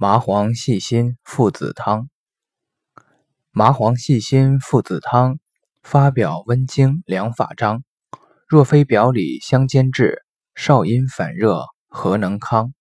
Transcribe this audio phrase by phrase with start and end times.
[0.00, 2.08] 麻黄细辛附子汤。
[3.50, 5.40] 麻黄细辛附子汤
[5.82, 7.82] 发表温经良法章
[8.46, 10.24] 若非表里相兼治
[10.54, 12.74] 少阴反热何能康？